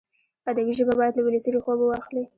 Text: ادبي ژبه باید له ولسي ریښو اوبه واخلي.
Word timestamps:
ادبي 0.49 0.71
ژبه 0.79 0.93
باید 0.99 1.13
له 1.15 1.21
ولسي 1.25 1.49
ریښو 1.55 1.69
اوبه 1.71 1.85
واخلي. 1.87 2.23